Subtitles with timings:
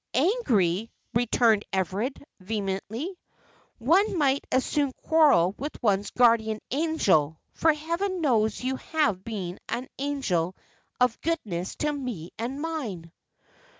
[0.15, 3.15] "Angry!" returned Everard, vehemently.
[3.77, 9.59] "One might as soon quarrel with one's guardian angel, for Heaven knows you have been
[9.69, 10.55] an angel
[10.99, 13.11] of goodness to me and mine."